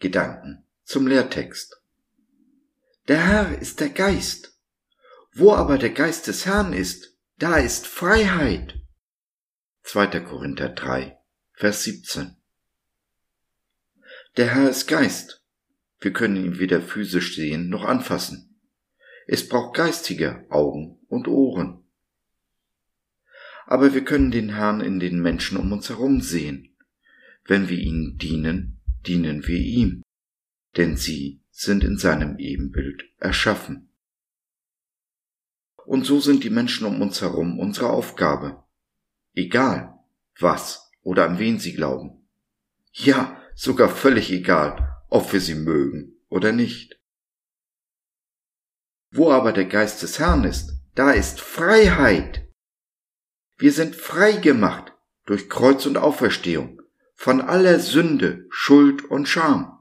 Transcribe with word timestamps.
Gedanken 0.00 0.64
zum 0.82 1.06
Lehrtext. 1.06 1.80
Der 3.06 3.24
Herr 3.24 3.56
ist 3.56 3.78
der 3.78 3.90
Geist. 3.90 4.58
Wo 5.34 5.52
aber 5.52 5.78
der 5.78 5.90
Geist 5.90 6.26
des 6.26 6.44
Herrn 6.44 6.72
ist, 6.72 7.16
da 7.36 7.58
ist 7.58 7.86
Freiheit. 7.86 8.74
2. 9.84 10.18
Korinther 10.18 10.70
3, 10.70 11.16
Vers 11.52 11.84
17. 11.84 12.34
Der 14.36 14.52
Herr 14.52 14.68
ist 14.68 14.88
Geist. 14.88 15.44
Wir 16.00 16.12
können 16.12 16.44
ihn 16.44 16.58
weder 16.58 16.82
physisch 16.82 17.36
sehen 17.36 17.68
noch 17.68 17.84
anfassen. 17.84 18.60
Es 19.28 19.48
braucht 19.48 19.76
geistige 19.76 20.44
Augen 20.50 20.98
und 21.06 21.28
Ohren. 21.28 21.84
Aber 23.66 23.94
wir 23.94 24.04
können 24.04 24.32
den 24.32 24.56
Herrn 24.56 24.80
in 24.80 24.98
den 24.98 25.20
Menschen 25.22 25.56
um 25.56 25.70
uns 25.70 25.88
herum 25.88 26.20
sehen. 26.20 26.67
Wenn 27.48 27.70
wir 27.70 27.78
ihnen 27.78 28.18
dienen, 28.18 28.82
dienen 29.06 29.46
wir 29.46 29.58
ihm, 29.58 30.02
denn 30.76 30.98
sie 30.98 31.42
sind 31.50 31.82
in 31.82 31.96
seinem 31.96 32.38
Ebenbild 32.38 33.04
erschaffen. 33.16 33.90
Und 35.86 36.04
so 36.04 36.20
sind 36.20 36.44
die 36.44 36.50
Menschen 36.50 36.86
um 36.86 37.00
uns 37.00 37.22
herum 37.22 37.58
unsere 37.58 37.88
Aufgabe, 37.88 38.64
egal 39.32 39.98
was 40.38 40.92
oder 41.00 41.24
an 41.24 41.38
wen 41.38 41.58
sie 41.58 41.72
glauben. 41.72 42.28
Ja, 42.92 43.42
sogar 43.54 43.88
völlig 43.88 44.30
egal, 44.30 45.02
ob 45.08 45.32
wir 45.32 45.40
sie 45.40 45.54
mögen 45.54 46.20
oder 46.28 46.52
nicht. 46.52 47.00
Wo 49.10 49.32
aber 49.32 49.54
der 49.54 49.64
Geist 49.64 50.02
des 50.02 50.18
Herrn 50.18 50.44
ist, 50.44 50.82
da 50.94 51.12
ist 51.12 51.40
Freiheit. 51.40 52.46
Wir 53.56 53.72
sind 53.72 53.96
frei 53.96 54.32
gemacht 54.32 54.92
durch 55.24 55.48
Kreuz 55.48 55.86
und 55.86 55.96
Auferstehung 55.96 56.78
von 57.18 57.40
aller 57.40 57.80
Sünde, 57.80 58.46
Schuld 58.48 59.02
und 59.02 59.28
Scham. 59.28 59.76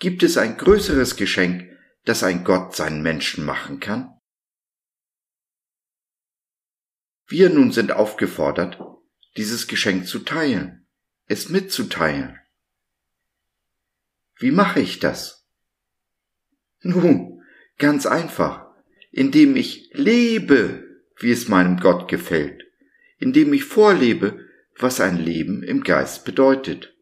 Gibt 0.00 0.24
es 0.24 0.36
ein 0.36 0.56
größeres 0.56 1.14
Geschenk, 1.14 1.70
das 2.04 2.24
ein 2.24 2.42
Gott 2.42 2.74
seinen 2.74 3.00
Menschen 3.00 3.44
machen 3.44 3.78
kann? 3.78 4.18
Wir 7.28 7.48
nun 7.48 7.70
sind 7.70 7.92
aufgefordert, 7.92 8.80
dieses 9.36 9.68
Geschenk 9.68 10.08
zu 10.08 10.18
teilen, 10.18 10.88
es 11.26 11.48
mitzuteilen. 11.48 12.36
Wie 14.34 14.50
mache 14.50 14.80
ich 14.80 14.98
das? 14.98 15.46
Nun, 16.80 17.40
ganz 17.78 18.04
einfach, 18.04 18.66
indem 19.12 19.54
ich 19.54 19.90
lebe, 19.92 20.82
wie 21.20 21.30
es 21.30 21.46
meinem 21.46 21.78
Gott 21.78 22.08
gefällt, 22.08 22.64
indem 23.18 23.52
ich 23.52 23.62
vorlebe, 23.62 24.47
was 24.82 25.00
ein 25.00 25.16
Leben 25.16 25.62
im 25.62 25.82
Geist 25.82 26.24
bedeutet. 26.24 26.94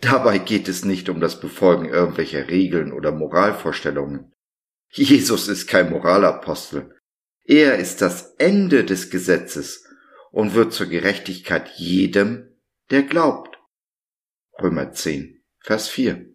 Dabei 0.00 0.38
geht 0.38 0.68
es 0.68 0.84
nicht 0.84 1.08
um 1.08 1.20
das 1.20 1.40
Befolgen 1.40 1.88
irgendwelcher 1.88 2.48
Regeln 2.48 2.92
oder 2.92 3.12
Moralvorstellungen. 3.12 4.32
Jesus 4.90 5.48
ist 5.48 5.66
kein 5.66 5.90
Moralapostel. 5.90 6.94
Er 7.44 7.78
ist 7.78 8.02
das 8.02 8.34
Ende 8.38 8.84
des 8.84 9.10
Gesetzes 9.10 9.84
und 10.30 10.54
wird 10.54 10.72
zur 10.72 10.86
Gerechtigkeit 10.86 11.70
jedem, 11.76 12.56
der 12.90 13.02
glaubt. 13.02 13.56
Römer 14.60 14.92
10, 14.92 15.42
Vers 15.60 15.88
4. 15.88 16.26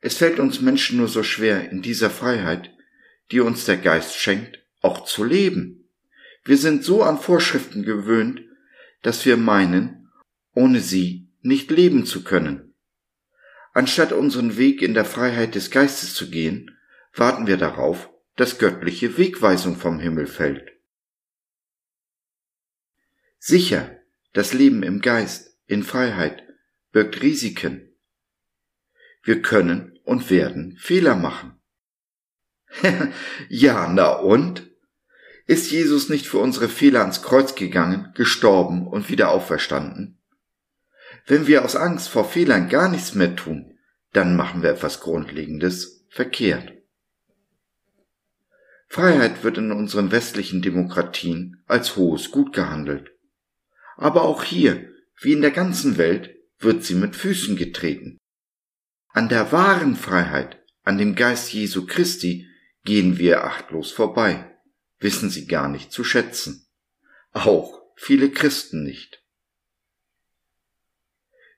Es 0.00 0.18
fällt 0.18 0.38
uns 0.38 0.60
Menschen 0.60 0.98
nur 0.98 1.08
so 1.08 1.22
schwer, 1.22 1.70
in 1.70 1.82
dieser 1.82 2.10
Freiheit, 2.10 2.70
die 3.30 3.40
uns 3.40 3.64
der 3.64 3.78
Geist 3.78 4.16
schenkt, 4.16 4.64
auch 4.80 5.04
zu 5.04 5.24
leben. 5.24 5.85
Wir 6.46 6.56
sind 6.56 6.84
so 6.84 7.02
an 7.02 7.18
Vorschriften 7.18 7.82
gewöhnt, 7.82 8.40
dass 9.02 9.26
wir 9.26 9.36
meinen, 9.36 10.12
ohne 10.54 10.80
sie 10.80 11.28
nicht 11.42 11.72
leben 11.72 12.06
zu 12.06 12.22
können. 12.22 12.74
Anstatt 13.72 14.12
unseren 14.12 14.56
Weg 14.56 14.80
in 14.80 14.94
der 14.94 15.04
Freiheit 15.04 15.56
des 15.56 15.72
Geistes 15.72 16.14
zu 16.14 16.30
gehen, 16.30 16.78
warten 17.14 17.48
wir 17.48 17.56
darauf, 17.56 18.10
dass 18.36 18.58
göttliche 18.58 19.18
Wegweisung 19.18 19.76
vom 19.76 19.98
Himmel 19.98 20.28
fällt. 20.28 20.70
Sicher, 23.38 23.98
das 24.32 24.52
Leben 24.52 24.84
im 24.84 25.00
Geist, 25.00 25.58
in 25.66 25.82
Freiheit, 25.82 26.44
birgt 26.92 27.22
Risiken. 27.22 27.96
Wir 29.24 29.42
können 29.42 29.98
und 30.04 30.30
werden 30.30 30.76
Fehler 30.78 31.16
machen. 31.16 31.60
ja, 33.48 33.88
na 33.92 34.12
und? 34.12 34.75
Ist 35.46 35.70
Jesus 35.70 36.08
nicht 36.08 36.26
für 36.26 36.38
unsere 36.38 36.68
Fehler 36.68 37.00
ans 37.00 37.22
Kreuz 37.22 37.54
gegangen, 37.54 38.12
gestorben 38.14 38.86
und 38.88 39.08
wieder 39.08 39.30
auferstanden? 39.30 40.18
Wenn 41.24 41.46
wir 41.46 41.64
aus 41.64 41.76
Angst 41.76 42.08
vor 42.08 42.28
Fehlern 42.28 42.68
gar 42.68 42.88
nichts 42.88 43.14
mehr 43.14 43.36
tun, 43.36 43.78
dann 44.12 44.34
machen 44.36 44.62
wir 44.62 44.70
etwas 44.70 45.00
Grundlegendes 45.00 46.04
verkehrt. 46.08 46.72
Freiheit 48.88 49.44
wird 49.44 49.58
in 49.58 49.72
unseren 49.72 50.10
westlichen 50.10 50.62
Demokratien 50.62 51.62
als 51.66 51.96
hohes 51.96 52.30
Gut 52.30 52.52
gehandelt. 52.52 53.12
Aber 53.96 54.22
auch 54.22 54.42
hier, 54.42 54.88
wie 55.20 55.32
in 55.32 55.42
der 55.42 55.50
ganzen 55.50 55.96
Welt, 55.96 56.34
wird 56.58 56.84
sie 56.84 56.94
mit 56.94 57.14
Füßen 57.14 57.56
getreten. 57.56 58.18
An 59.08 59.28
der 59.28 59.52
wahren 59.52 59.96
Freiheit, 59.96 60.62
an 60.82 60.98
dem 60.98 61.14
Geist 61.14 61.52
Jesu 61.52 61.86
Christi, 61.86 62.46
gehen 62.84 63.18
wir 63.18 63.44
achtlos 63.44 63.90
vorbei, 63.90 64.55
wissen 64.98 65.30
sie 65.30 65.46
gar 65.46 65.68
nicht 65.68 65.92
zu 65.92 66.04
schätzen. 66.04 66.66
Auch 67.32 67.82
viele 67.96 68.30
Christen 68.30 68.82
nicht. 68.82 69.22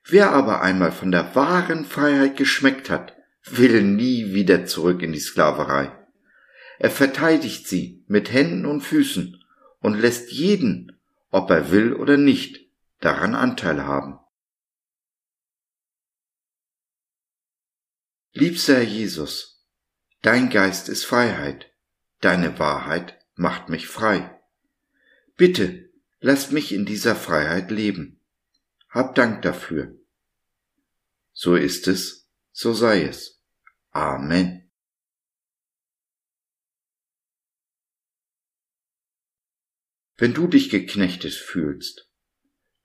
Wer 0.03 0.31
aber 0.31 0.61
einmal 0.61 0.91
von 0.91 1.11
der 1.11 1.35
wahren 1.35 1.85
Freiheit 1.85 2.37
geschmeckt 2.37 2.89
hat, 2.89 3.15
will 3.45 3.81
nie 3.83 4.33
wieder 4.33 4.65
zurück 4.65 5.01
in 5.01 5.11
die 5.11 5.19
Sklaverei. 5.19 5.95
Er 6.79 6.89
verteidigt 6.89 7.67
sie 7.67 8.03
mit 8.07 8.31
Händen 8.31 8.65
und 8.65 8.81
Füßen 8.81 9.43
und 9.79 9.99
lässt 9.99 10.31
jeden, 10.31 10.99
ob 11.29 11.49
er 11.49 11.71
will 11.71 11.93
oder 11.93 12.17
nicht, 12.17 12.69
daran 13.01 13.35
Anteil 13.35 13.85
haben. 13.85 14.19
Liebster 18.31 18.75
Herr 18.75 18.83
Jesus, 18.83 19.67
dein 20.21 20.49
Geist 20.49 20.89
ist 20.89 21.05
Freiheit, 21.05 21.71
deine 22.21 22.57
Wahrheit 22.59 23.18
macht 23.39 23.69
mich 23.69 23.87
frei. 23.87 24.37
Bitte, 25.37 25.89
lass 26.19 26.51
mich 26.51 26.73
in 26.73 26.85
dieser 26.85 27.15
Freiheit 27.15 27.71
leben. 27.71 28.19
Hab 28.89 29.15
Dank 29.15 29.43
dafür. 29.43 29.97
So 31.31 31.55
ist 31.55 31.87
es, 31.87 32.27
so 32.51 32.73
sei 32.73 33.03
es. 33.03 33.41
Amen. 33.91 34.69
Wenn 40.17 40.33
du 40.33 40.47
dich 40.47 40.69
geknechtet 40.69 41.33
fühlst, 41.33 42.09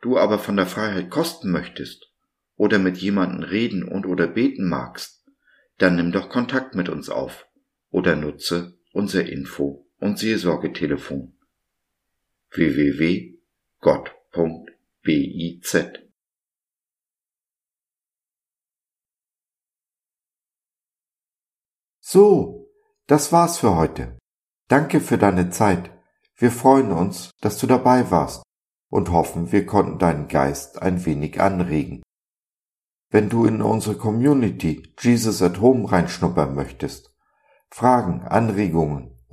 du 0.03 0.19
aber 0.19 0.39
von 0.39 0.57
der 0.57 0.69
Freiheit 0.69 1.11
kosten 1.11 1.51
möchtest 1.51 2.13
oder 2.55 2.79
mit 2.79 2.99
jemanden 2.99 3.43
reden 3.43 3.83
und 3.83 4.07
oder 4.07 4.29
beten 4.29 4.69
magst, 4.69 5.27
dann 5.79 5.97
nimm 5.97 6.13
doch 6.13 6.29
Kontakt 6.29 6.77
mit 6.77 6.89
uns 6.89 7.09
auf 7.09 7.49
oder 7.91 8.15
nutze 8.15 8.79
unser 8.93 9.27
Info- 9.27 9.84
und 9.99 10.19
Seelsorgetelefon 10.19 11.37
www.gott.biz 12.51 13.35
So, 22.01 22.71
das 23.07 23.33
war's 23.33 23.59
für 23.59 23.75
heute. 23.77 24.19
Danke 24.69 25.01
für 25.01 25.19
deine 25.19 25.51
Zeit. 25.51 25.91
Wir 26.37 26.51
freuen 26.51 26.93
uns, 26.93 27.31
dass 27.41 27.59
du 27.59 27.67
dabei 27.67 28.11
warst 28.11 28.43
und 28.91 29.11
hoffen, 29.11 29.53
wir 29.53 29.67
konnten 29.67 29.99
deinen 29.99 30.29
Geist 30.29 30.81
ein 30.81 31.05
wenig 31.05 31.41
anregen. 31.41 32.03
Wenn 33.11 33.29
du 33.29 33.47
in 33.47 33.63
unsere 33.63 33.97
Community 33.97 34.95
Jesus 34.99 35.43
at 35.43 35.61
Home 35.61 35.91
reinschnuppern 35.91 36.55
möchtest, 36.55 37.13
Fragen, 37.71 38.23
Anregungen 38.23 39.14